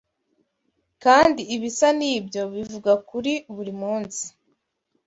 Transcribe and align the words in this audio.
Kandi 1.03 1.41
ibisa 1.55 1.87
n’ibyo 1.99 2.41
bivugwa 2.53 2.93
kuri 3.09 3.33
buri 3.55 3.73
munsi 3.81 4.23